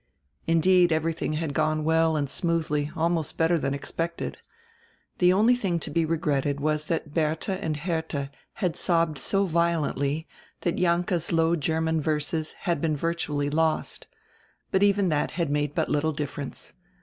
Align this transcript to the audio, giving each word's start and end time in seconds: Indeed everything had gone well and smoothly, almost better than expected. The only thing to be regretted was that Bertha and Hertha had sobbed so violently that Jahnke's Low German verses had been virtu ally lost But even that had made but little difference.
Indeed 0.47 0.91
everything 0.91 1.33
had 1.33 1.53
gone 1.53 1.83
well 1.83 2.15
and 2.17 2.27
smoothly, 2.27 2.89
almost 2.95 3.37
better 3.37 3.59
than 3.59 3.75
expected. 3.75 4.35
The 5.19 5.31
only 5.31 5.55
thing 5.55 5.77
to 5.77 5.91
be 5.91 6.05
regretted 6.05 6.59
was 6.59 6.85
that 6.85 7.13
Bertha 7.13 7.63
and 7.63 7.77
Hertha 7.77 8.31
had 8.53 8.75
sobbed 8.75 9.19
so 9.19 9.45
violently 9.45 10.27
that 10.61 10.77
Jahnke's 10.77 11.31
Low 11.31 11.55
German 11.55 12.01
verses 12.01 12.53
had 12.61 12.81
been 12.81 12.97
virtu 12.97 13.31
ally 13.33 13.49
lost 13.53 14.07
But 14.71 14.81
even 14.81 15.09
that 15.09 15.33
had 15.37 15.51
made 15.51 15.75
but 15.75 15.87
little 15.89 16.13
difference. 16.13 16.73